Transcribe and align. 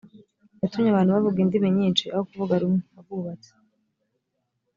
yatumye 0.61 0.89
abantu 0.91 1.13
bavuga 1.15 1.37
indimi 1.43 1.69
nyinshi 1.77 2.05
aho 2.13 2.23
kuvuga 2.29 2.61
rumwe 2.61 2.81
abubatsi 2.99 3.51